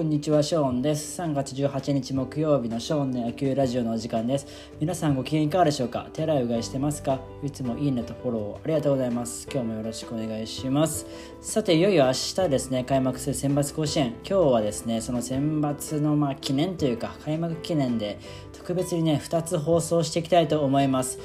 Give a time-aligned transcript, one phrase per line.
[0.00, 1.20] こんにちはショーンです。
[1.20, 4.46] 3月18日木曜日のショーンの野球ラジオのお時間です。
[4.80, 6.08] 皆さんご機嫌いかがでしょうか？
[6.14, 7.20] 手洗いうがいしてますか？
[7.42, 9.46] いつもいいねとフォローありがとうございます。
[9.52, 11.04] 今日もよろしくお願いします。
[11.42, 14.14] さていよいよ明日ですね開幕する選抜甲子園。
[14.26, 18.18] 今日はですねその選抜のまあ記念というか開幕記念で
[18.54, 21.18] 特別にね2つ放送していきたいと思います。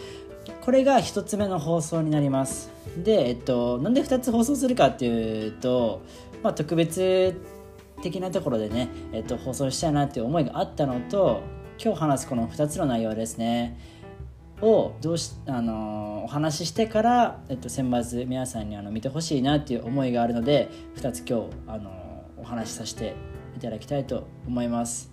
[0.59, 2.69] これが1つ目の放送になります。
[2.97, 6.01] で、えっと、なんで2つ放送するかっていうと、
[6.43, 7.39] まあ、特別
[8.01, 11.41] 的なところでね、えっと、放送したいなっていう思いがあったのと
[11.83, 13.77] 今日話すこの2つの内容ですね。
[14.61, 21.91] をどうし、あのお話ししてから、えっと、選抜皆さんにあの見てほしいなっていう思いがあるので2つ今日、あの
[22.37, 23.15] お話しさせて
[23.57, 25.11] いただきたいと思います。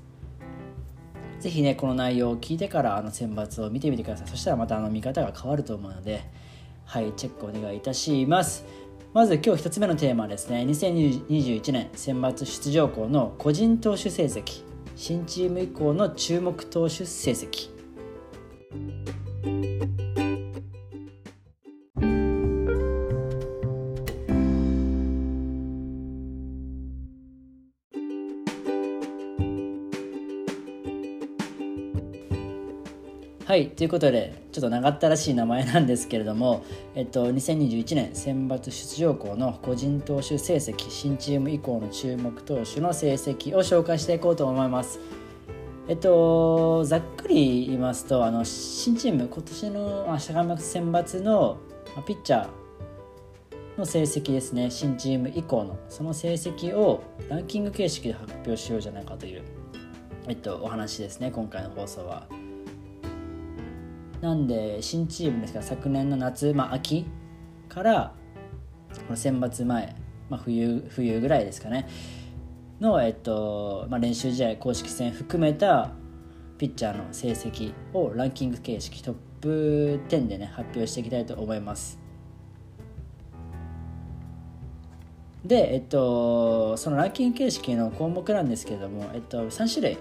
[1.41, 4.29] ぜひねこの内容を聞いてからあの選抜を見てみてください。
[4.29, 6.25] そしたらまたあの見方が変わると思うので
[6.85, 8.65] はいチェックお願いいたします。
[9.15, 14.65] まず今日1つ目のテーマはですね2021年選抜出場校の個人投手成績
[14.97, 17.72] 新チーム以降の注目投手成績。
[33.63, 36.65] はいということでちょっと長ったらしい名前なんですけれども、
[36.97, 44.99] えっと、2021年選抜出場校の個人投手成績新チーム以降の注目投手の成績を紹介していこうと思います。
[45.87, 51.59] えっと、ざっくり言いますとあの新チーム今年のあ開幕選抜の
[52.05, 52.49] ピッチャー
[53.79, 59.43] の成績ですね新チーム以降のその成績をランキング形式で発表しようじゃないかという、
[60.27, 62.27] えっと、お話ですね今回の放送は。
[64.23, 67.05] なんで新チームですから昨年の夏、まあ、秋
[67.69, 68.15] から
[68.95, 69.97] この選抜前、
[70.31, 71.89] まあ、冬冬ぐらいですかね。
[72.81, 75.91] の、えっとまあ、練習試合公式戦含めた
[76.57, 81.99] ピッチャーの成績をランキング形式トップ10でね発表していきたいと思います。
[85.45, 89.99] で、えっと、そのランキング形式の項目なんですけれども、えっと、3種類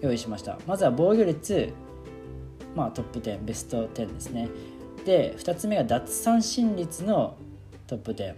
[0.00, 0.60] 用意しました。
[0.68, 1.72] まずは防御率
[2.74, 4.48] まあ、トップ10ベスト10ですね。
[5.04, 7.36] で2つ目が奪三振率の
[7.86, 8.34] トップ10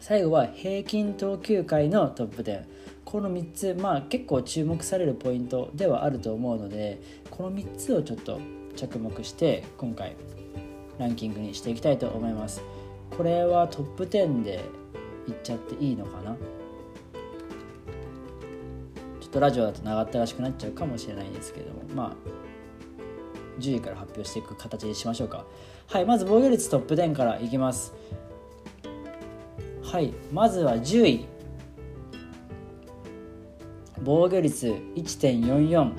[0.00, 2.64] 最後は平均投球回のトップ10
[3.04, 8.40] この3つまあ結構注目されるポイントではあると思うのでこの3つをちょっと
[8.76, 10.16] 着目して今回
[10.98, 12.62] ランキングにしていきたいと思います。
[13.16, 14.60] これはトップ10で
[15.28, 16.34] いっちゃっていいのかな？
[19.20, 21.82] ちょっとラジオだと長ったらしくなっちゃうかもしれないですけども。
[21.94, 22.43] まあ
[23.58, 25.44] 10位から発表していく形にしましょうか。
[25.86, 27.92] はいまず防御率トップ10からいきます。
[29.82, 31.34] はいまずは10位。
[34.02, 35.92] 防御率1.44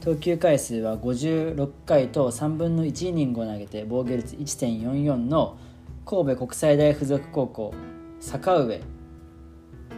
[0.00, 5.56] 投球回数は56回と3分の1イニングを投げて防御率1.44の
[6.04, 7.74] 神戸国際大付属高校
[8.20, 8.80] 坂上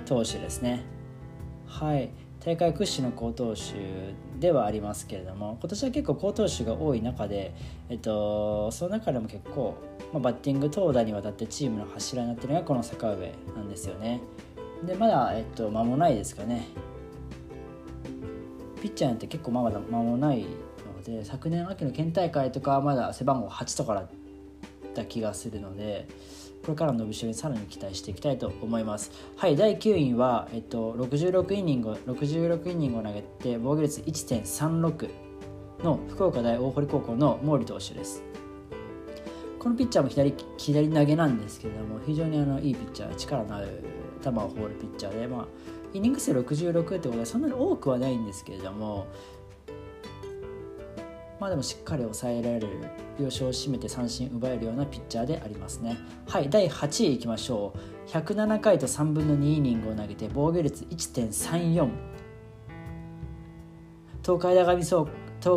[0.06, 0.84] 投手ですね。
[1.66, 2.10] はい。
[2.44, 3.72] 大会屈指の好投手
[4.38, 7.54] ではありますけれども今年は結構好投手が多い中で、
[7.88, 9.76] えっと、その中でも結構、
[10.12, 14.20] まあ、バッティング投打にわたってチームの柱になっているのがこの坂上なんですよね。
[14.84, 16.66] でまだ、えっと、間もないですかね。
[18.82, 24.08] ピッチャーなんて結構まだ間もないので昨年秋の県大会とかはまだ背番号8とかだっ
[24.92, 26.06] た気がするので
[26.64, 29.12] これからの伸びしろにさらに期待していきたいと思います。
[29.36, 35.10] はい、第9位は、えっと、66イニング66イニングを投げて防御率1.36
[35.82, 38.22] の福岡大大堀高校の毛利投手です。
[39.58, 43.82] このピッチャーも左左投げなんですけれども非常にあのいいピッチャー力のある
[44.22, 45.46] 球を放るピッチャーで、まあ、
[45.94, 49.06] イニング数66ってことはそんなに多くはないんですけれども
[51.44, 52.68] まあでもしっかり抑えられる
[53.20, 55.98] 要所を締めて三振奪えるようなピッチャーでありますね。
[56.26, 57.74] はい第8位いきましょ
[58.06, 58.08] う。
[58.08, 61.90] 107回と3分の2イニングを投げて防御率1.34
[64.24, 65.06] 東海大東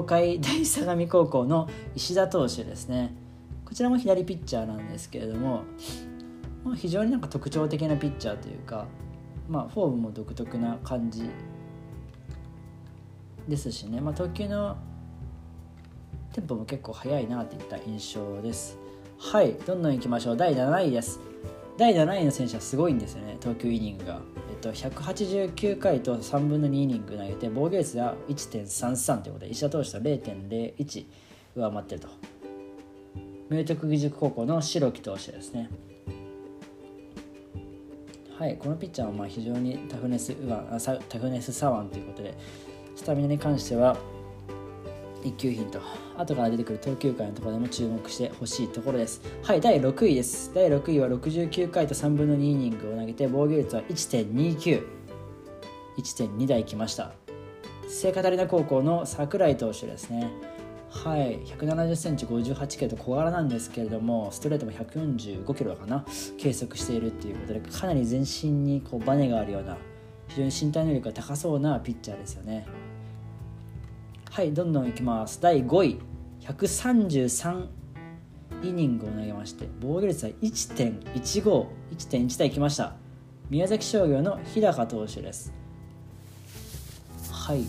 [0.05, 3.15] 海大相模高校の石田投手ですね。
[3.63, 5.63] こちらも左ピッチャーなんですけれども、
[6.65, 8.87] まあ、非常になんか特徴的なピッチャーというか、
[9.47, 11.29] まあ、フォームも独特な感じ
[13.47, 14.75] ですしね、まあ、投球の
[16.37, 18.77] テンポも結構速いなといった印象です。
[19.17, 20.37] はいどんどんいきましょう。
[20.37, 21.19] 第7位です。
[21.79, 24.19] 第7位の選手はすごいんですよね投球イニングが、
[24.49, 31.05] えっと、189回と3分の2イニング投げて防御率が1.33ということで石田投手と0.01
[31.55, 32.07] 上回ってると。
[33.49, 35.71] 明徳義塾高校の白木投手ですね。
[38.37, 40.55] はいこのピッチャーはまあ非常にタフネス右腕
[41.09, 42.37] タフネス左腕ということで
[42.95, 43.97] スタミナに関しては
[45.23, 45.79] 一級品と。
[46.17, 49.21] 後から出てくる投球回のところでも注目してほしいところです。
[49.43, 50.51] はい第6位です。
[50.53, 54.83] 第6位は69回と3分の2イニングを投げて防御率は1.29
[55.97, 57.13] 1.2台きました。
[57.87, 60.29] 聖カタリナ高校の櫻井投手ですね。
[60.89, 66.05] はい1 7 0センチ58キロと小柄なんですけれどもストレートも145キロかな
[66.37, 69.77] 計測しているっていうことでかなり全身にこうバネがあるような
[70.29, 72.65] 非常に身体能力が高そうなピッチャーですよね。
[74.29, 75.41] はいどんどんいきます。
[75.41, 75.99] 第5位。
[76.41, 77.67] 133
[78.63, 82.95] イニングを投げまして防御率は1.151.1台きました。
[83.49, 85.51] 宮崎商業の日高投手です。
[87.31, 87.61] はい、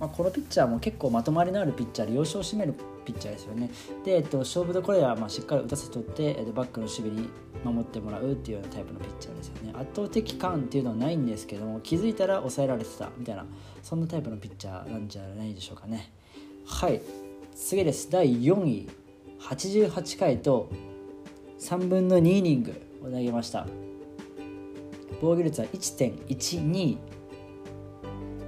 [0.00, 3.70] まあ、このピッチャーも結構まとまりのあるピッチャーで要所を占めるピッチャーですよね。
[4.04, 7.28] で、えっと、勝負どころではまあしっかり打たせ取って、えっと、バックの守備に
[7.64, 9.72] 守ってもらうっていうようなタイプのピッチャーですよね。
[9.74, 13.46] 圧倒的感っていうのはないんですけども気づいたら抑えられてたみたいな
[13.82, 16.12] そんなタイプのピッチャーなんじゃないでしょうかね。
[16.66, 17.00] はい。
[17.54, 18.10] 次です。
[18.10, 18.88] 第4位。
[19.40, 20.70] 88回と
[21.58, 22.72] 3分の2イニング
[23.02, 23.66] を投げました。
[25.20, 26.98] 防御率は1.12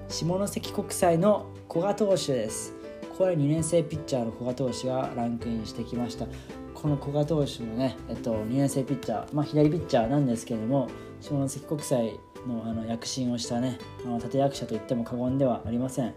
[0.09, 2.76] 下関国際の古賀投手です。
[3.17, 6.27] これ2年生ピッチャーの古賀投手がランクインしてきました。
[6.75, 10.89] この古賀投手もね、えっと、2年生ピッチャー、まあ、左ピッチャーなんですけれども
[11.23, 16.15] 下関国際のあの躍進をしたねあの立役者といっても過言ではありません。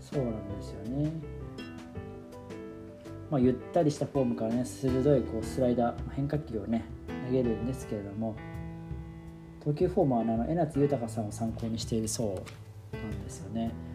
[0.00, 1.10] そうなんですよね。
[3.30, 6.84] まあ、ゆったりしたフォームからね鋭いこうスライダー変化球をね
[7.26, 8.36] 投げるんですけれども
[9.64, 13.87] 投球フォームはあの江夏豊さんを参考にしているそうなんですよね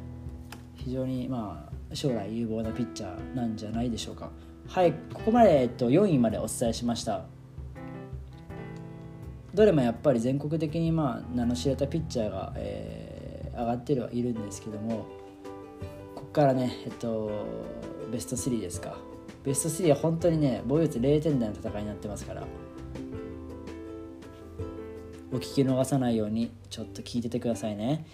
[0.84, 4.30] 非常にまあ将来有望なピッチャーなんじゃないでしょうか。
[4.68, 7.26] はいここまで、えっと、4位までお伝えしました。
[9.54, 15.06] どれもやっぱり全国的にまあ名の知れたピッチャーが、えー、上がってはいるんですけども
[16.16, 17.30] ここからねえっと
[18.12, 18.98] ベスト3ですか。
[19.44, 22.44] ベスト3は本当にね防御率0点台の戦いになってますから
[25.34, 28.06] お聞き逃さないようにちょっと聞いててくださいね。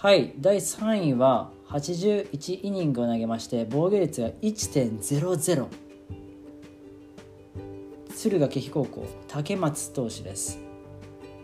[0.00, 0.32] はい。
[0.38, 5.66] 第3位は81イニングを投げまして防御率が1.00
[8.08, 10.60] 敦賀気比高校竹松投手です。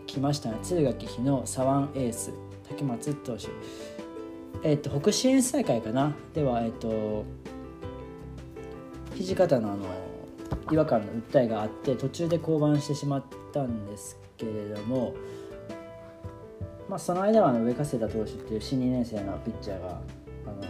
[0.07, 0.59] 来ましたね。
[0.61, 2.31] 敦賀気比の左腕エース
[2.69, 3.49] 竹松投手。
[4.63, 6.15] えっ、と北支援大会かな？
[6.33, 7.25] ではえっ、と
[9.17, 9.85] 土方のあの
[10.71, 15.13] 違和感の訴えがあって途中で降板してしまったんですけれども、
[16.87, 20.61] まあ、その間はあの上加世田投手っていう新2年生のピッチャーがあの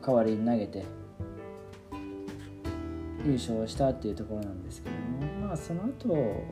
[0.00, 0.84] 代わりに投げて
[3.24, 4.96] 優勝したっていうところなんですけど
[5.26, 6.44] もまあその後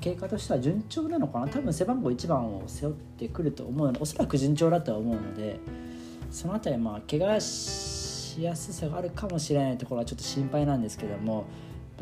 [0.00, 1.46] 経過としては順調なのかな？
[1.46, 5.60] 多分背番号1番を背負ってくると思うのでおそらく順調だとは思うので
[6.32, 11.44] その辺りまあ怪我しやすさがあるかもしれないところはちょっと心配なんですけども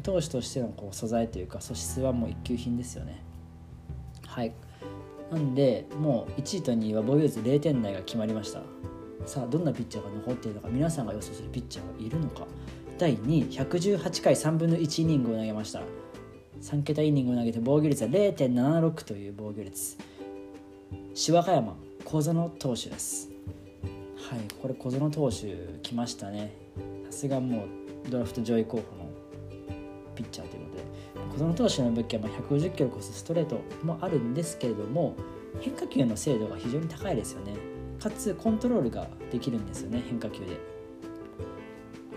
[0.02, 3.23] 投手としてのこう素材というか素質はもう一級品ですよね。
[4.32, 4.55] はい。
[5.31, 8.62] なんでもう1位と2位は防御率0点台が決まりました。
[9.26, 10.69] さあどんなピッチャーが残っているのか。
[10.70, 12.46] 皆さんが予想するピッチャーがいるのか
[12.98, 15.82] 第2位118回3分の1イニングを投げました。
[16.62, 19.98] 3桁イニングを投げて防御率は0.76という防御率。
[21.12, 23.29] 芝和山小園投手です。
[24.17, 26.55] はいこれ小園投手来ましたね。
[27.10, 27.67] さすがも
[28.06, 29.10] うドラフト上位候補の
[30.15, 30.62] ピッチャーという
[31.32, 35.17] 小園投手の武器は150キロ超すストレートもあるんですけれども
[35.60, 37.55] 変化球の精度が非常に高いですよね。
[37.98, 40.58] かつコントロールができるんですよね変化球で。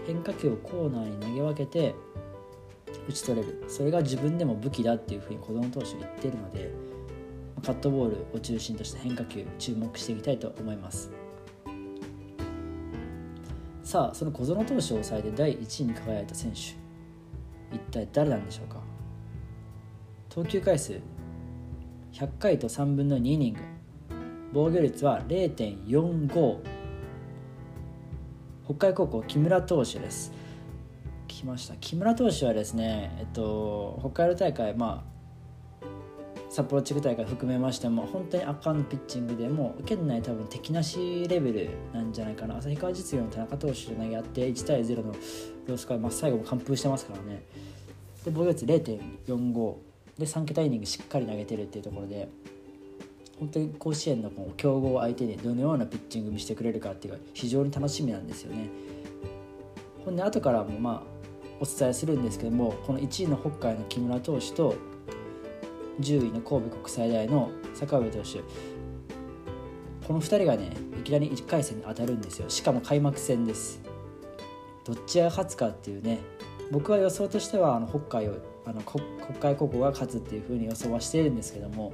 [0.07, 1.95] 変化球をコーナーに投げ分けて
[3.07, 3.65] 打ち取れる。
[3.67, 6.72] それが自分でも武器だっていうふうに子供投手言ってるので
[7.63, 11.12] カットボールを中心とした変化球注目していきたいと思います。
[13.84, 16.60] さあその小園投手を抑えて第1位に輝いた選手
[17.75, 18.85] 一体誰なんでしょうか？
[20.36, 21.00] 投球回数
[22.12, 23.60] 100回と3分の2イニング。
[24.51, 26.58] 防御率は0.45
[28.65, 30.34] 北海高校木村投手です。
[31.30, 31.75] 来ました。
[31.77, 35.06] 木村投手はですね、えっと、北海道大会ま
[35.82, 35.86] あ
[36.50, 42.58] 札幌地区大会含めましても本当に圧巻のピッチングでもう県内多分敵なしレベルなんじゃないかな。
[42.58, 45.13] 旭川実業の田中投手と投げ合って1対0の
[45.65, 47.46] ロースコア、まあ、最後も完封してますからね。
[48.25, 52.29] で防御率0.45で3桁イニングしっかり投げてるっていうところで
[53.39, 58.69] 本当に甲子園の強豪相手にどのようなピッチング見せてくれるかっていうか非常に楽しみなんですよね。
[60.05, 61.15] ほんで後からもまあ
[61.60, 64.75] お伝えするんですけどもこの1位の北海の木村投手と
[66.00, 68.39] 10位の神戸国際大の坂上投手
[70.05, 73.81] この2人がねいきなり1回戦に当たるんですよしかも開幕戦です
[74.84, 76.19] どっちが勝つかっていうね
[76.72, 79.03] 僕は予想としてはあの北海をあの国
[79.39, 81.93] 会高校が勝つっていうふうに予想はしているんですけども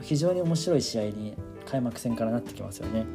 [0.00, 1.34] 非常に面白い試合に
[1.66, 3.06] 開幕戦からなってきますよね。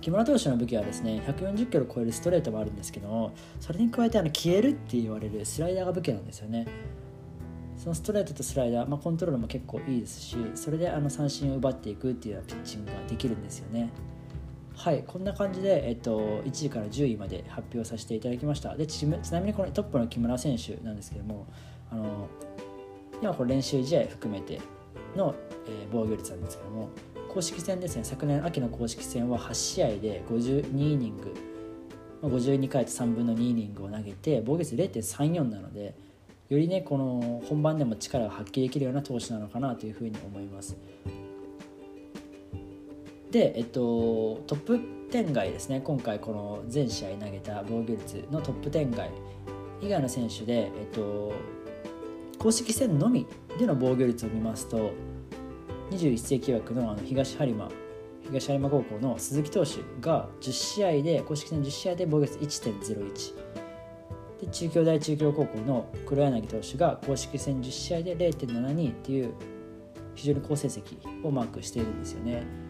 [0.00, 6.66] 木村投手の武器はですね140キロ超えるストレートもあるんですけどもそれに加えてあの消えるって言われるスライダーが武器なんですよね。
[7.76, 13.90] そのストレートとスライダー、まあ、コントロールも結構いいですしそれであの三振を奪っていくっていうようなピッチングができるんですよね。
[14.76, 18.76] はいこんな感じで、えっと、1位から10位まで発表させていただきました。
[18.76, 21.46] でちなみにこのトップの木村選手なんですけども
[21.90, 22.28] あの
[23.20, 24.60] 今これ練習試合含めて
[25.14, 25.34] の、
[25.68, 26.88] え、防御率なんですけども
[27.28, 31.34] 公式戦ですね昨年秋の公式戦は8試合で52イニング
[32.22, 35.94] 52回と3分の2イニングを投げて防御率0.34なので
[36.48, 40.76] よりねこの本番でも力が発揮できるような投手なのかなというふうに思います。
[43.30, 45.80] でえっとトップ10外ですね。
[45.80, 49.10] 今回この全試合投げた防御率のトップ10外
[49.80, 51.32] 以外の選手でえっと
[52.38, 53.26] 公式戦のみ
[53.58, 54.92] での防御率を見ますと
[55.90, 57.68] 21世紀枠のあの東播磨
[58.22, 63.34] 東播磨高校の鈴木投手が10試合で公式戦10試合で防御率1.01
[64.40, 69.34] で中京大中京高校の黒柳投手が公式戦10試合で0.72っていう
[70.14, 72.69] 非常に好成績をマークしているんですよね。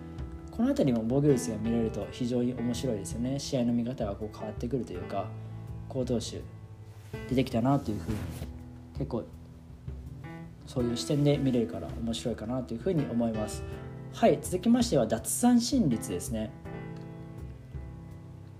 [0.50, 3.38] この辺りも防御率が見れると非常に面白いですよね。
[3.38, 5.26] 試合の見方がこう変わってくるというか
[5.88, 6.42] 好投手
[7.28, 8.16] 出てきたなというふうに
[8.95, 9.25] 結構
[10.66, 13.62] そういう視点で見れるから面白いかなというふうに思います。
[14.12, 16.50] はい続きましては奪三振率ですね。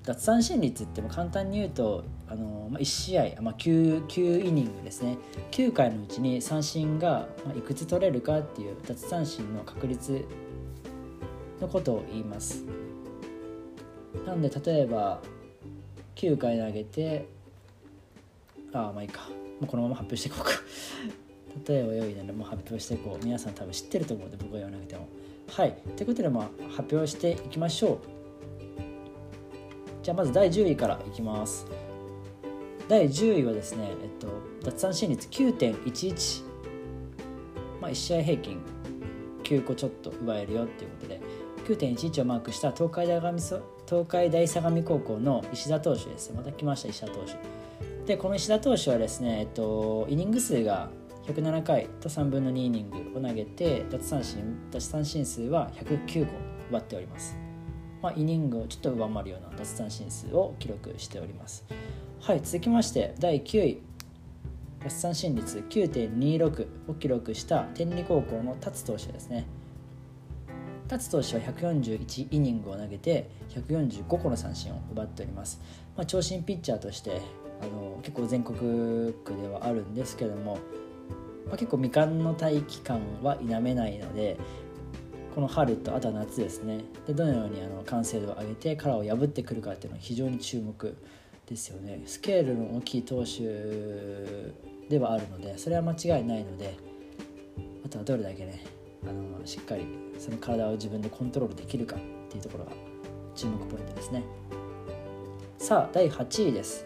[0.05, 5.19] 奪三振率っても簡単に言うとあの、まあ、1試合、まあ9、9, イニングですね。
[5.51, 10.25] 9回のうちに三振がいくつ取れるかっていう奪三振の確率
[11.61, 12.65] のことを言います。
[14.27, 15.21] なので例えば
[16.17, 17.27] 9回投げて
[18.73, 19.29] ああまあいいか。
[19.61, 20.53] もうこのまま発表していこうか。
[21.69, 23.25] 例えば良いならもう発表していこう。
[23.25, 25.09] 皆さん多分知ってると思うので僕が言わなくても。
[25.49, 25.77] はい。
[25.97, 27.99] ということでまあ発表していきましょう。
[30.03, 31.67] じゃあまず第10位からいきます。
[32.89, 34.27] 第10位はですね、えっと、
[34.65, 36.43] 奪三振率9.11
[37.81, 38.59] まあ1試合平均
[39.45, 41.21] 9個ちょっと奪えるよっていうことで。
[41.77, 46.33] 9.11をマークした東海大東海大相模高校の石田投手です。
[46.33, 47.37] また来ました石田投手。
[48.07, 50.91] でこの石田投手はですね、えっと、イニング数が
[51.27, 56.33] 107回と3分の2イニングを投げて奪三振奪三振数は109個
[56.71, 57.37] 奪っております、
[58.03, 61.65] まあ、イニングをちょっと上回るような奪三振数を記録しております。
[62.21, 63.83] はい続きまして第9位。
[64.81, 69.47] 奪三振率9.26を記録した天理高校の達投手ですね。
[70.91, 75.61] 達投手は141イニングを投げて145個の三振を奪っております、
[75.97, 77.23] まあ、長身ピッチャーとして
[77.63, 80.59] あの結構全国区ではあるんですけども
[81.51, 84.37] まあ、結構未完の大気感は否めないので
[85.35, 86.81] この春とあとは夏ですね。
[87.07, 90.97] でどのようにあの完成度を上げて殻を破ってくるかっていうのは非常に注目
[91.47, 92.03] ですよね。
[92.07, 93.43] スケールの大きい投手
[94.89, 96.77] ではあるのでそれは間違いないので
[97.85, 98.65] あとはどれだけね
[99.05, 99.87] あのしっかり
[100.21, 101.99] その体を自分でコントロールできるかっ
[102.29, 102.73] ていうところが
[103.35, 104.23] 注目ポイントですね。
[105.57, 106.85] さあ第8位です。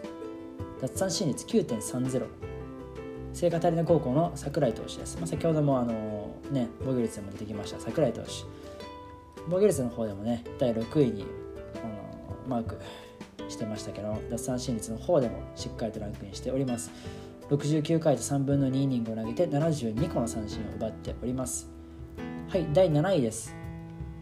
[0.81, 2.25] 奪三振率9.30
[3.33, 7.79] 聖カタリナ高校の櫻井投手です、まあ、先ほどもあの、ね、防御率でも出てきました。
[7.81, 8.29] 櫻井投手。
[9.49, 11.25] 防御率の方でもね第6位に
[11.83, 12.79] あのマーク
[13.49, 16.89] してましたけど奪三振率の方でもしっかりとランクインしております。
[17.49, 21.74] 69回と3分の2イニングを投げて72個の三振を奪っております。
[22.55, 23.53] はい第7位です。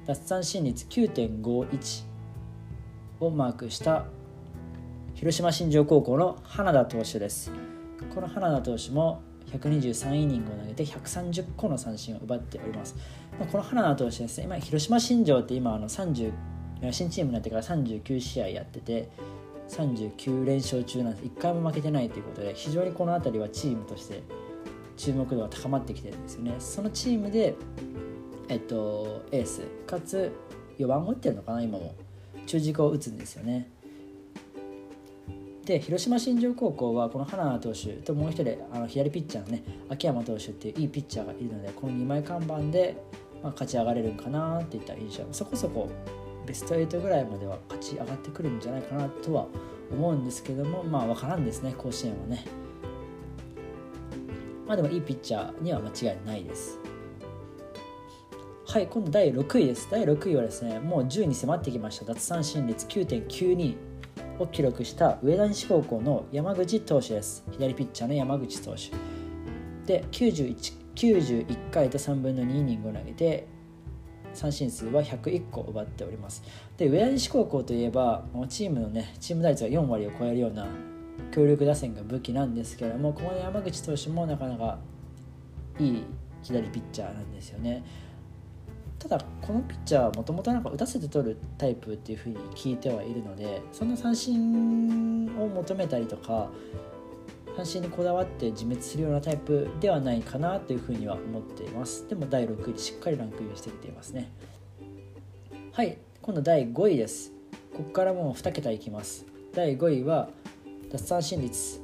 [0.07, 2.03] 奪三振率9.51
[3.19, 4.05] をマークした
[5.13, 7.51] 広島新庄高校の花田投手です。
[8.11, 9.21] この花田投手も
[9.51, 12.95] 123イニングを投げて130個の三振を奪っております、
[13.39, 16.33] まあ、この花田投手ですね今広島新庄って今あの30
[16.89, 19.11] 新チームになってから39試合やってて
[19.69, 21.25] 39連勝中なんです。
[21.27, 24.23] 1回も負けてないということで非常にこの辺りはチームとして
[24.97, 26.55] 注目度が高まってきてるんですよね。
[26.57, 27.53] そのチームで
[28.49, 29.61] えっとエース。
[29.85, 30.31] かつ
[30.79, 31.95] 4番を打ってるのかな今も。
[32.45, 33.69] 中軸を打つんですよね。
[35.65, 42.97] で広島新庄高校はこの花田投手ともう一人あの左ピッチャーのね秋山投手っていういいピッチャーがいるのでこの2枚看板で、
[43.41, 45.23] まあ、勝ち上がれるんかなっていった印象。
[45.31, 45.89] そこそこ
[46.45, 49.47] ベスト8ぐらいまでは勝ち上がってくるんじゃないかなとは
[49.89, 52.45] 思うんですけどもまあ分からんですね甲子園はね。
[54.67, 56.77] まあでもいいピッチャーには間違いないです。
[58.73, 59.87] はい今度第6位です。
[59.91, 62.05] 第6位はですねもう10に迫ってきました。
[62.05, 63.75] 奪三振率9.92
[64.39, 67.43] を記録した上田西高校の山口投手です。
[67.51, 68.89] 左ピッチャーの山口投手。
[69.85, 73.45] で91 91回と3分の2イニングを投げて
[74.33, 76.41] 三振数は101個奪っております。
[76.75, 80.65] で上田西高校といえばチームのねチーム打率が4割を超えるような
[81.31, 84.79] 強力打線が武器なんですけどもこの山口投手もなかなか
[85.77, 86.03] いい
[86.41, 87.83] 左ピッチャーなんですよね。
[89.03, 96.49] ただこのピッチャーはもともとなんか打たせて取るタイプっていうふうに聞いてはいるのでそんな三振を求めたりとか
[97.57, 102.07] 三振にこだわって自滅するようなタイプではないかなというふうには思っています。
[102.07, 104.31] でも第6位しっかりランクインしてきていますね。
[105.73, 107.33] はい今度第5位です。
[107.75, 109.25] ここからもう2桁いきます。
[109.53, 110.29] 第5位は
[110.89, 111.81] 奪三振率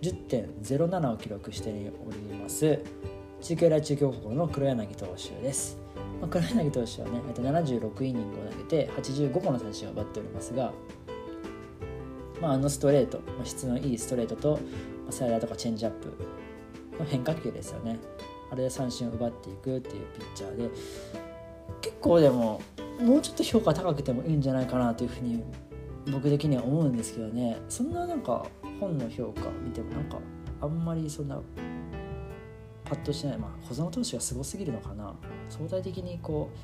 [0.00, 2.78] 10.07を記録しております。
[3.42, 5.79] 中継来中京高校の黒柳投手です、
[6.20, 10.72] まあ、黒柳投手はね76イニングを投げて85個の三振を奪っておりますが
[12.40, 14.58] まあ、あのストレート、まあ、質のいいストレートと、ま
[15.10, 16.08] あ、スライダーとかチェンジアップ
[16.98, 17.98] の変化球ですよね。
[18.50, 20.70] あれで三振を奪っていくっていうピッチャーで
[21.80, 22.60] 結構でも
[23.00, 25.44] もうちょっと評価高くてもいいんじゃないかなというふうに
[26.10, 27.58] 僕的には思うんですけどね。
[27.68, 28.44] そんななんか
[28.80, 30.18] 本の評価見てもなんか
[30.62, 31.40] あんまりそんな
[32.90, 35.14] パッとしないまあ保存投手がすごすぎるのかな
[35.48, 36.56] 相対的にこう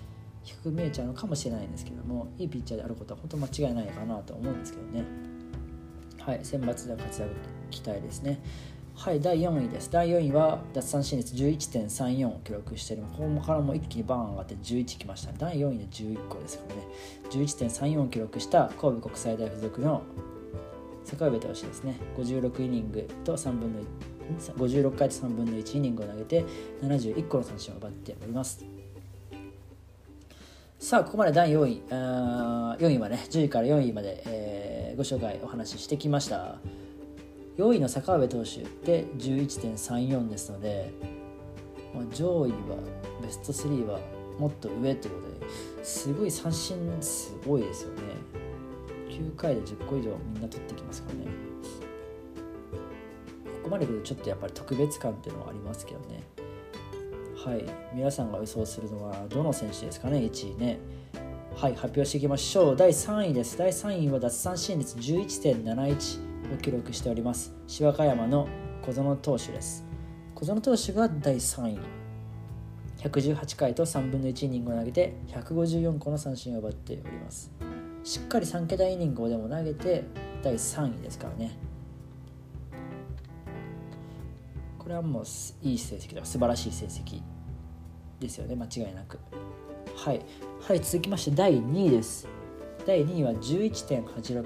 [0.42, 5.04] 低く見えちゃうのかもしれないんですけどもいいピッチャーであることは本当間違いないかなと思うんですけどね。
[6.18, 7.33] はい、選抜では活躍
[7.71, 8.40] 期待ですね。
[8.97, 9.90] はい、第4位です。
[9.92, 13.04] 第4位は奪三振率11.34を記録している。
[13.04, 16.83] ここからも一気にバーン上がって11きました、第4位で11個ですからね。
[17.30, 20.02] 11.34を記録した神戸国際大付属の
[21.04, 22.00] 坂上投手ですね。
[22.16, 24.15] 56イニングと3分の1。
[24.56, 26.45] 56回と3分の1イニングを投げて
[26.82, 28.65] 71個の三振を奪っております。
[30.78, 36.58] さあ、ここまで第4位、あ4位はね、10位から4位まで、えー、ご紹介、お話ししてきました。
[37.56, 40.93] 4位の坂上投手で11.34ですので、
[41.95, 42.76] まあ、上位は、
[43.23, 43.99] ベスト3は
[44.39, 48.02] もっと上ということですごい三振数多いですよね。
[49.08, 51.55] 9回で10個以上みんな取ってきますからね。
[53.66, 56.22] ここまで来るとちょっとやっぱり特別感っていうのはありますけどね。
[57.34, 57.64] はい。
[57.92, 60.78] 皆さんが予想するのはどの選手ですかね1位ね。
[61.56, 61.74] はい。
[61.74, 62.76] 発表していきましょう。
[62.76, 63.58] 第3位です。
[63.58, 67.56] 第3位は奪三振率11.71を記録しております。
[67.66, 68.46] 芝香山の
[68.82, 69.84] 小園投手です。
[70.36, 71.80] 小園投手が第3位。
[72.98, 77.50] 118回と3分の1イニングを投げて154個の三振を奪っております。
[78.04, 80.04] しっかり3桁イニングをでも投げて
[80.44, 81.58] 第3位ですからね。
[84.86, 85.25] これはもう
[85.66, 87.20] いい成績とか素晴らしい成績
[88.20, 88.54] ですよね。
[88.54, 89.18] 間違いなく。
[89.96, 90.20] はい。
[90.60, 92.28] はい続きまして第2位です。
[92.86, 94.44] 第2位は11.86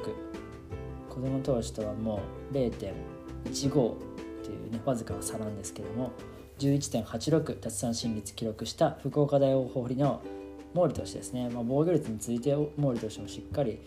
[1.10, 6.12] 子供投手とはもう0.15っていうねわずかな差なんですけども。
[6.58, 10.22] 11.86奪三振率記録した福岡大大堀の
[10.74, 13.78] 毛利投手ですね、まあ、防御率について毛利投手もしっかり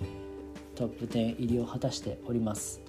[0.76, 2.80] トップ10入りを果たしております。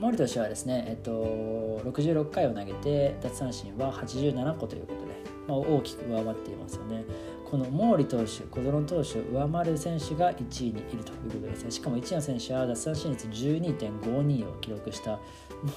[0.00, 5.10] 毛利投手はですね、えっと、66回を投げて奪三振は87個ということで
[5.50, 7.04] まあ、大きく上回っていますよね。
[7.50, 11.70] この毛利投手、小園投手を上回る選手が1位にいるということですね。
[11.72, 15.18] しかも1位の選手は奪三振率12.52を記録した、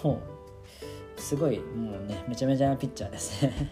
[0.03, 0.21] も
[1.17, 3.71] う、すごい、もうね、めちゃめちゃなピッチャーですね。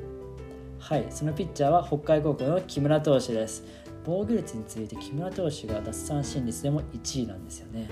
[0.78, 3.64] はい、そのピッチャーは北海高校の木村投手です。
[4.04, 7.88] 防御率について木村投手が奪三振率でも1位なんですよね。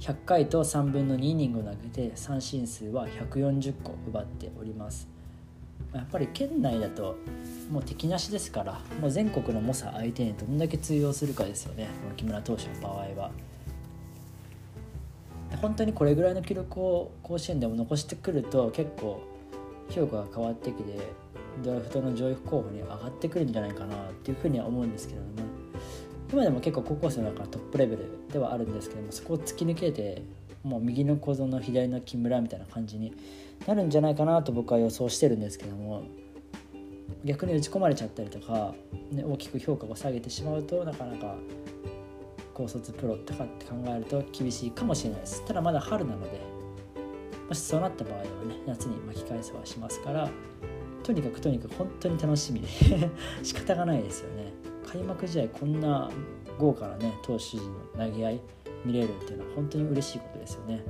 [0.00, 5.06] 100回と3分の2イニングを投げて三振数は140個奪っております。
[5.92, 7.16] やっぱり県内だと
[7.70, 11.88] もう敵なしですからもう全国の猛者相手にどんだけ通用するかですよね。
[12.16, 13.30] 木村投手の場合は。
[15.60, 19.20] 本当にこれぐらいの記録を甲子園でも残してくると結構
[19.90, 20.98] 評価が変わってきて
[21.62, 25.59] ドラフトの上位候補に上がってくるんじゃないかなっていうふうには思うんですけども。
[26.32, 30.22] 今でも結構高校生の中トップレベルではあるんですけどもそこを突き抜けて
[30.62, 33.14] もう右の小園左の木村みたいな感じに
[33.66, 36.04] なるんじゃないかなと僕は予想してるんですけども
[37.24, 38.74] 逆に打ち込まれちゃったりとか、
[39.10, 41.34] ね、大きく評価を下げてしまうとなかなか
[42.54, 45.44] 高卒プロとかって考えると厳しいかもしれないです。
[45.46, 46.40] ただまだ春なので
[47.48, 48.28] もしそうなった場合はね
[48.66, 50.30] 夏に巻き返せはしますから
[51.02, 52.68] とにかくとにかく本当に楽しみで。
[53.42, 54.69] 仕方がないですよね。
[54.92, 56.10] 開幕試合こんな
[56.58, 57.60] 豪華なね投手陣
[57.96, 58.40] の投げ合い
[58.84, 60.82] 見れるっていうのは本当に嬉しいことですよね。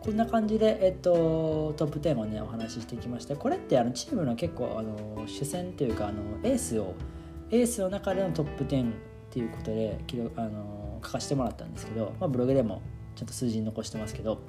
[0.00, 6.94] こんな感じで、えっと、トップ10をねお話ししてきましたこれってあのチームの結構あの主戦というかあのエースを
[7.52, 8.94] エースの中でのトップ10っ
[9.30, 12.82] ていうことで記録あの書かせてもらったんですけど、まあ、ブログでも
[13.14, 14.40] ちゃんと数字に残してますけど。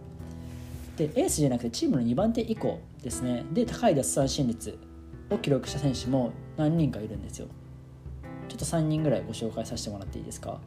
[0.97, 3.43] でエースじゃなくてチームの2番手以降ですね。
[3.51, 4.77] で高い奪三振率
[5.31, 7.47] を記録した選手も何人かいるんですよ。
[8.53, 10.59] ちょっと3人ぐらいご紹介させてもらっていいですか？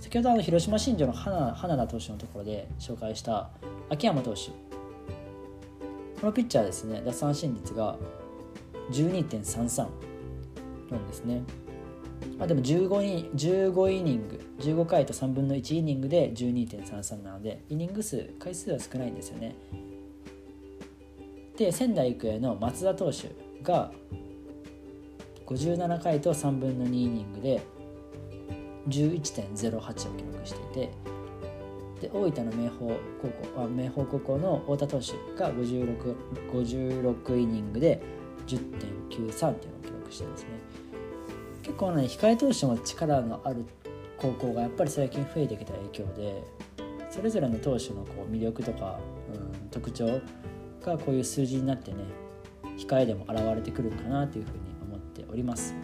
[0.00, 3.48] 先ほどあの広島新庄の花花田投手のところで紹介した
[3.88, 4.50] 秋山投手。
[6.20, 7.96] このピッチャーですね奪三振率が
[8.90, 9.88] 12.33
[10.90, 11.42] なんですね。
[12.36, 19.56] まあでも15イ ,15 イニング15回と3分の1イニングで12.33なのでイニング数回数は少ないんですよね。
[21.56, 23.30] で仙台育英の松田投手
[23.62, 23.90] が
[25.46, 27.62] 57回と3分の2イニングで
[28.88, 30.90] 11.08を記録していて
[32.02, 32.78] で大分の明豊
[33.20, 36.16] 高校あ明豊高校の太田投手が 56,
[36.52, 38.02] 56イニングで
[38.46, 40.48] 10.93っていうのを記録してですね。
[41.62, 43.64] 結構ね控え投手も力のある
[44.16, 46.42] 高校がやっぱり最近増えてきた影響で
[47.08, 48.98] それぞれの投手のこう魅力とか、
[49.32, 50.20] うん、特徴
[50.84, 51.98] がこういう数字になってね
[52.76, 54.71] 控えでも現れてくるかなというふうに
[55.32, 55.74] おります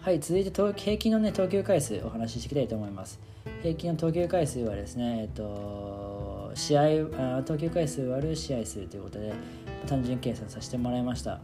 [0.00, 3.18] はい続いて平均のね投球回数お話ししていきたいと思います
[3.62, 6.82] 平均の投球回数はですねえっと試合
[7.38, 9.32] あ投球回数割る試合数ということで
[9.86, 11.40] 単純計算させてもらいました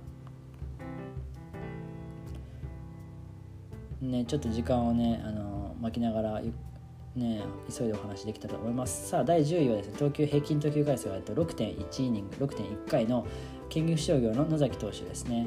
[4.01, 6.41] ねちょっと時間をねあの巻きながら
[7.15, 9.11] ね、急いでお話できたと思います。
[9.11, 13.27] さあ、第10位はですね、投球平均投球回数が6.1イニング、6.1回の
[13.69, 15.47] 県岐阜商業の野崎投手ですね。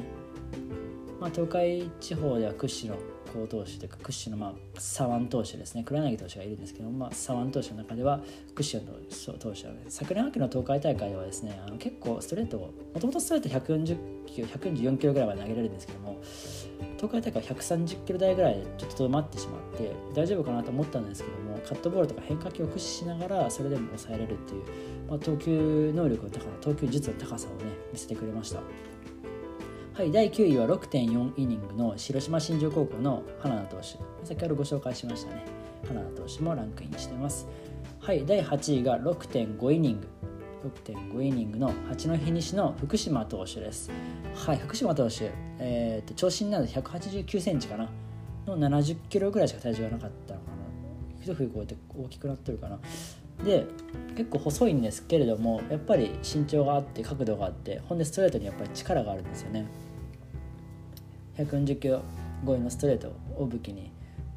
[1.20, 3.00] まあ、東海地方では屈指の
[3.36, 8.20] 好投手というか屈指のまあ左腕投手ですね黒柳投手がいるんですけどまあ、左腕投手の中では
[8.54, 8.92] 屈指の
[9.38, 16.22] 投手なので昨年秋の東海大会ではですねあの結構ストレートもともとストレート140キロ144キロぐらいまで投げられるんですけども
[16.96, 24.62] 東海大会130キロ台ぐらいでちょっと止まってしまって大丈夫かなと思ったんですけどもカットボールとか変化球を駆使しながらそれでも抑えられるっていう、
[25.08, 28.60] まあ、投球能力の高さ投球術の高さをね見せてくれました。
[29.96, 33.96] はい、第9位は6.4イニングの広島新庄高校の花田投手。
[34.26, 35.42] 先ほどご紹介しましたね。
[35.88, 37.46] 花田投手もランクインしてます。
[37.98, 40.08] はい第8位が6.5イニング。
[40.84, 43.90] 6.5イニングの八戸西の福島投手です。
[44.34, 45.30] はい福島投手、
[45.60, 47.88] えーと、長身なので189センチかな。
[48.46, 51.22] の70キロぐらいしか体重がなかったのかな。
[51.22, 52.78] ひどくこうやって大きくなってるかな。
[53.42, 53.64] で
[54.14, 59.66] 結構細いんですけれどもやっぱり身長があって角度があってほんでストレートにやっぱり力があるんですよね。
[61.38, 62.02] 140キロ
[62.46, 63.92] 超えのストレートを武器に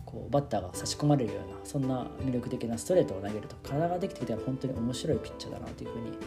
[0.05, 6.17] こうバッターが差し込まれるようなそんな魅力的なストレートを投げると体ができてきたら本当に面白いピッチャーだなというふうに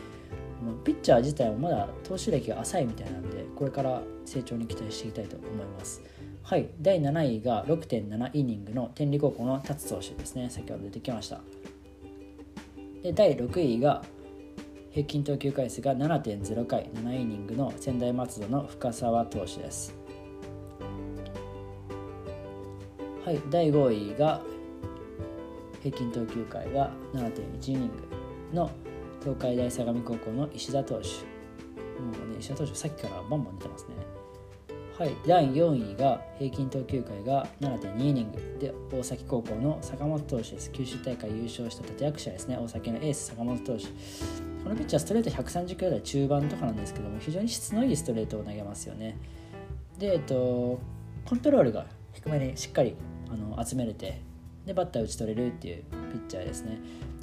[0.84, 6.02] ピッチャー自体はまだ投手歴が浅いみたいなんでこれから成長に期待していきたいと思います。
[6.42, 6.68] はい。
[6.80, 10.48] 第7位が6.7イニングの天理高校の達投手ですね。
[10.50, 11.40] 先ほど出てきました。
[13.02, 14.04] で第6位が
[14.90, 20.01] 平均投球回数が7.0回7イニングの専大松戸の深沢投手です。
[23.24, 24.40] はい第5位が
[25.80, 27.92] 平均投球回が7.1イニング
[28.52, 28.68] の
[29.20, 31.08] 東海大相模高校の石田投手。
[32.02, 33.94] もうね石田投手さっきからバンバン出てますね。
[34.98, 40.72] はい第4位が平均投球回が7.2イニングで大崎高校の坂本投手です。
[40.72, 42.56] 九州大会優勝した立役者ですね。
[42.56, 43.84] 大崎のエース坂本投手。
[44.64, 49.16] このピッチャーストレート130キロ台中盤とかなんですけども非常に質のいいストレートを投げますよね。
[49.96, 50.80] でえっと
[51.24, 52.96] コントロールが低めにしっかり
[53.32, 54.20] あの集めれて
[54.66, 56.78] でバッター打ち取れるっていうピッチャーですね。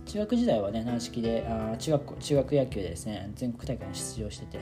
[0.05, 4.59] 中学時代はね軟式であ中学中学野球でですね全国大会に出場してて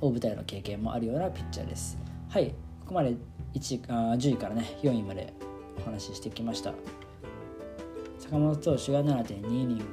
[0.00, 1.98] 大舞台の経験もあるようなピッチャーです。
[2.28, 2.48] はい
[2.80, 3.14] ここまで
[3.54, 5.32] 1あ10位からね4位まで
[5.78, 6.72] お話ししてきました。
[8.18, 9.84] 坂本投手が7.2イニング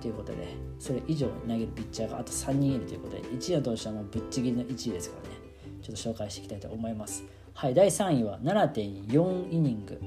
[0.00, 5.36] ということでそれ以上投げるピッチャーがあと3人いるということで1位の投手はもうぶっちぎりの1位ですからね
[5.82, 7.24] ちょっと紹介していきたいと思います。
[7.54, 10.00] はい第3位は7.4イニング。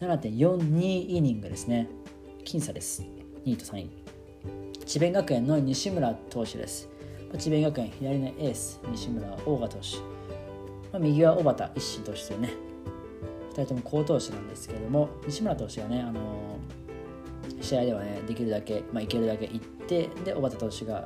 [0.00, 1.88] 7.42イニングですね。
[2.44, 3.02] 僅差です。
[3.44, 3.90] 2位と3位。
[4.84, 6.88] 智弁学園の西村投手です。
[7.38, 9.96] 智弁学園左のエース西村大賀投手、
[10.92, 12.50] まあ、右は小畑一心投手というね。
[13.50, 21.04] 2人とも好投手なんですけれども西村投手がね、あのー、試合ではねできるだけ、まあ、いけるだけ行ってで小畑投手が、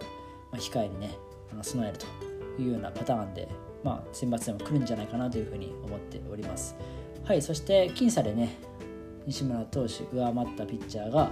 [0.53, 1.17] 控えにね
[1.51, 2.07] あの備えると
[2.63, 3.49] いうようなパターンで
[3.85, 6.77] まあ、選抜でも来るんじゃないかなというふうに思っております。
[7.25, 8.57] はい、そして僅差でね、
[9.27, 11.31] 西村投手上回ったピッチャーが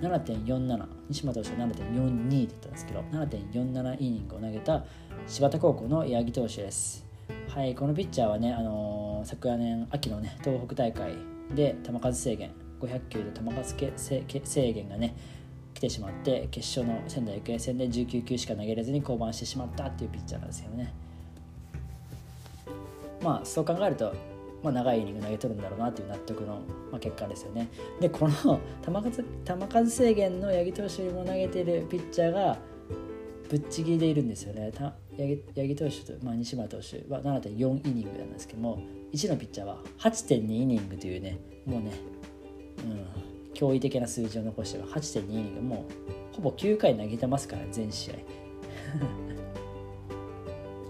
[0.00, 4.84] 7.47西村投手は7.42だったんですけど7.47イニングを投げた
[5.26, 7.04] 柴田高校の八木投手です。
[7.48, 11.14] はい、このピッチャーはね、あのー、昨年秋のね東北大会
[11.54, 15.16] で球数制限500球で球数制限がね
[15.74, 20.94] 来てしまって決勝の仙台育英戦で19球しか投げれずに降板してしまったっていうピッチャーなんですよね。
[23.22, 24.12] まあそう考えると
[24.62, 27.68] まあ、長いイニング投げ取るんだろうなという納得の、まあ、結果ですよね。
[28.00, 32.58] でこの 球数球数制限の八木投手よりも投げてるピッチャーが
[33.48, 34.72] ぶっちぎりでいるんですよね。
[34.76, 34.92] 八
[35.54, 38.80] 木投手と、まあ、西村投手は7.4イニングなんですけども
[39.12, 41.92] 1のピッチャーは8.2イニングというねもうね、
[42.84, 45.84] うん、驚異的な数字を残してる8.2イニングも
[46.32, 48.14] うほぼ9回投げてますから全試合。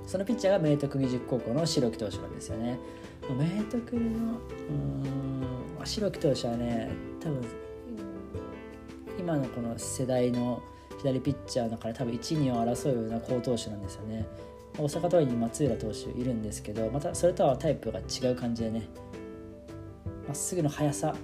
[0.08, 2.78] そのピッチャーが明徳義塾高校の白木投手なんですよね。
[3.28, 6.90] 明徳のうん白木投手はね
[7.20, 7.42] 多分
[9.18, 10.62] 今のこの世代の
[10.96, 14.26] 左ピッチャーの中で多分1、2を争うような好投手なんですよね。
[14.78, 18.88] 大阪桐蔭に松浦投手いるんですけどまたそれとはタイプが違う感じでね
[20.26, 21.14] まっすぐの速さ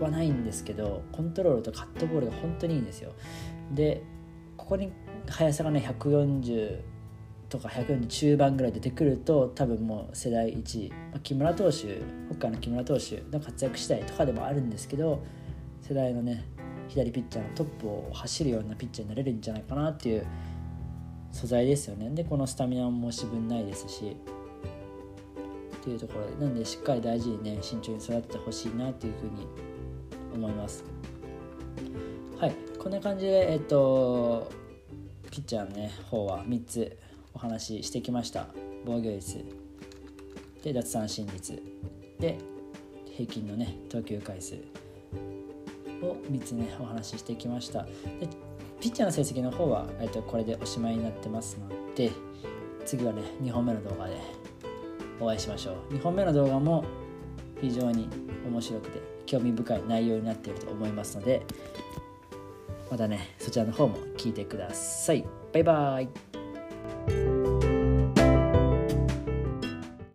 [0.00, 3.12] はないんですけどコントロールとカットボールが本当にいいんですよ。
[3.72, 4.02] で
[4.56, 4.90] ここに
[5.28, 6.91] 速さがね140
[7.52, 15.22] とか140中盤ぐらい出てくると多分もう世代1位、まあ、木村投手北海の木村投手の活躍次第とかでもあるんですけど
[15.82, 16.44] 世代のね
[16.88, 20.26] 左ピッチャーのトップを走るようなピッチャーになれるんじゃないかなっていう
[21.30, 22.10] 素材ですよね。
[22.10, 24.16] でこのスタミナも申し分ないですし
[25.76, 29.46] っていうところでなんでしっかり大事にね慎重に育ててほしいなっていうふうに
[30.34, 30.84] 思います。
[32.38, 34.50] はいこんな感じでえっと
[35.30, 36.98] ピッチャーのね方は3つ
[37.34, 38.48] お話ししてきました。
[38.84, 39.44] 防御率。
[40.62, 41.62] で奪三振率。
[42.18, 42.38] で
[43.10, 44.56] 平均のね投球回数。
[46.02, 47.84] を3つねお話ししてきました。
[47.84, 47.90] で
[48.80, 52.10] ピッチャーの成績の方は、えっと、これでおしまいになってますので
[52.84, 54.16] 次はね2本目の動画で
[55.20, 55.94] お会いしましょう。
[55.94, 56.84] 2本目の動画も
[57.60, 58.08] 非常に
[58.44, 61.42] 面白くて興味深い内容になっていると思いますので
[62.90, 65.24] またねそちらの方も聞いてください。
[65.52, 66.31] バイバーイ。
[67.06, 67.41] Bye.